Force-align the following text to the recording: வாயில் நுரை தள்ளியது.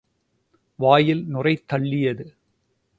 வாயில் 0.79 1.23
நுரை 1.27 1.63
தள்ளியது. 1.73 2.25